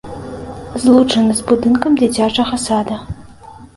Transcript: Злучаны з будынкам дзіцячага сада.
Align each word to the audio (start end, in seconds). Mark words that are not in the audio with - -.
Злучаны 0.85 1.33
з 1.41 1.45
будынкам 1.51 1.91
дзіцячага 2.01 2.55
сада. 2.67 2.97